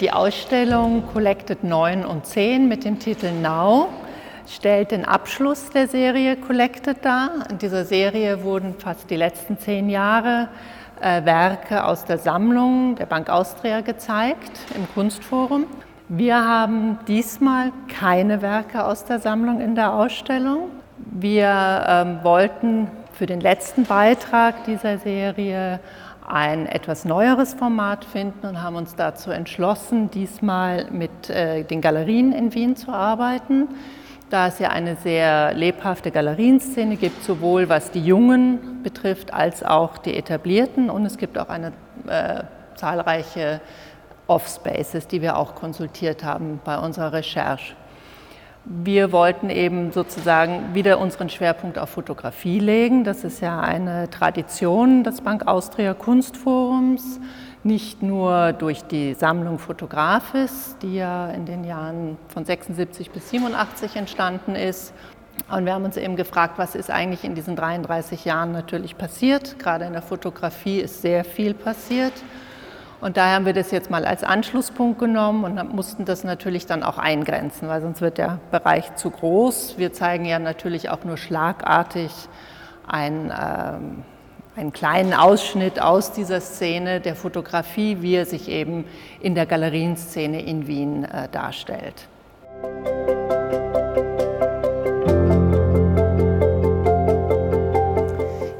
[0.00, 3.88] Die Ausstellung Collected 9 und 10 mit dem Titel Now
[4.46, 7.50] stellt den Abschluss der Serie Collected dar.
[7.50, 10.50] In dieser Serie wurden fast die letzten zehn Jahre
[11.00, 15.66] äh, Werke aus der Sammlung der Bank Austria gezeigt im Kunstforum.
[16.10, 20.70] Wir haben diesmal keine Werke aus der Sammlung in der Ausstellung.
[20.96, 25.80] Wir ähm, wollten für den letzten Beitrag dieser Serie
[26.26, 32.32] ein etwas neueres Format finden und haben uns dazu entschlossen, diesmal mit äh, den Galerien
[32.32, 33.68] in Wien zu arbeiten,
[34.30, 39.98] da es ja eine sehr lebhafte Galerienszene gibt, sowohl was die Jungen betrifft als auch
[39.98, 40.88] die etablierten.
[40.88, 41.72] Und es gibt auch eine
[42.06, 42.44] äh,
[42.76, 43.60] zahlreiche
[44.28, 47.74] Off-Spaces, die wir auch konsultiert haben bei unserer Recherche.
[48.64, 53.02] Wir wollten eben sozusagen wieder unseren Schwerpunkt auf Fotografie legen.
[53.02, 57.18] Das ist ja eine Tradition des Bank Austria Kunstforums,
[57.64, 63.96] nicht nur durch die Sammlung Fotografis, die ja in den Jahren von 76 bis 87
[63.96, 64.92] entstanden ist.
[65.50, 69.58] Und wir haben uns eben gefragt, was ist eigentlich in diesen 33 Jahren natürlich passiert.
[69.58, 72.12] Gerade in der Fotografie ist sehr viel passiert.
[73.00, 76.82] Und daher haben wir das jetzt mal als Anschlusspunkt genommen und mussten das natürlich dann
[76.82, 79.74] auch eingrenzen, weil sonst wird der Bereich zu groß.
[79.78, 82.10] Wir zeigen ja natürlich auch nur schlagartig
[82.88, 84.02] ein, ähm,
[84.56, 88.84] einen kleinen Ausschnitt aus dieser Szene der Fotografie, wie er sich eben
[89.20, 92.08] in der Galerienszene in Wien äh, darstellt.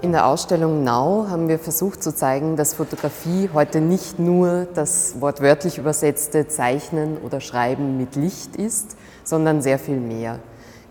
[0.09, 5.21] In der Ausstellung Now haben wir versucht zu zeigen, dass Fotografie heute nicht nur das
[5.21, 10.39] wortwörtlich übersetzte Zeichnen oder Schreiben mit Licht ist, sondern sehr viel mehr.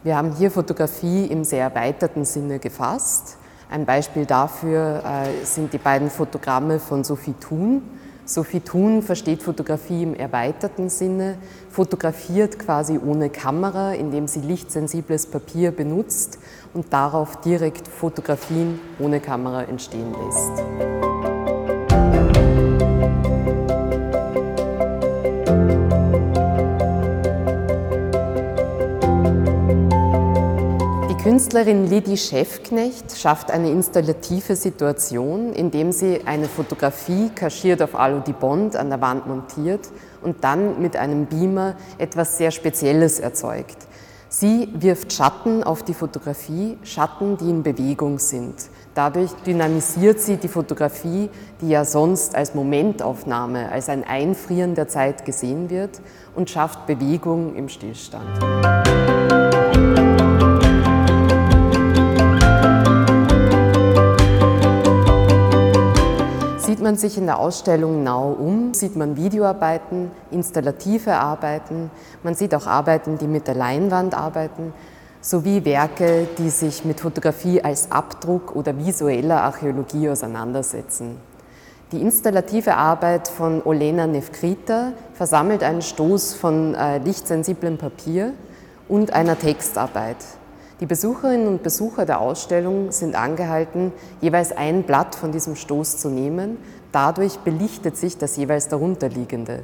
[0.04, 3.38] Wir haben hier Fotografie im sehr erweiterten Sinne gefasst.
[3.72, 7.81] Ein Beispiel dafür äh, sind die beiden Fotogramme von Sophie Thun,
[8.28, 11.38] Sophie Thun versteht Fotografie im erweiterten Sinne,
[11.72, 16.38] fotografiert quasi ohne Kamera, indem sie lichtsensibles Papier benutzt
[16.74, 20.97] und darauf direkt Fotografien ohne Kamera entstehen lässt.
[31.38, 38.34] Künstlerin Lidi Schäfknecht schafft eine installative Situation, indem sie eine Fotografie kaschiert auf Alu di
[38.34, 39.81] Bond an der Wand montiert
[40.24, 43.78] und dann mit einem Beamer etwas sehr Spezielles erzeugt.
[44.30, 48.56] Sie wirft Schatten auf die Fotografie, Schatten, die in Bewegung sind.
[48.96, 51.30] Dadurch dynamisiert sie die Fotografie,
[51.62, 56.02] die ja sonst als Momentaufnahme, als ein Einfrieren der Zeit gesehen wird
[56.34, 58.26] und schafft Bewegung im Stillstand.
[66.88, 71.92] Man sich in der Ausstellung Now um, sieht man Videoarbeiten, installative Arbeiten,
[72.24, 74.72] man sieht auch Arbeiten, die mit der Leinwand arbeiten,
[75.20, 81.18] sowie Werke, die sich mit Fotografie als Abdruck oder visueller Archäologie auseinandersetzen.
[81.92, 88.31] Die installative Arbeit von Olena Nevkrita versammelt einen Stoß von äh, lichtsensiblem Papier
[88.88, 90.16] und einer Textarbeit.
[90.80, 96.09] Die Besucherinnen und Besucher der Ausstellung sind angehalten, jeweils ein Blatt von diesem Stoß zu
[96.09, 96.59] nehmen.
[96.92, 99.64] Dadurch belichtet sich das jeweils darunterliegende.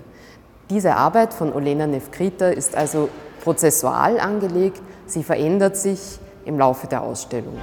[0.69, 3.09] Diese Arbeit von Olena Nevkrita ist also
[3.44, 4.81] prozessual angelegt.
[5.06, 7.57] Sie verändert sich im Laufe der Ausstellung.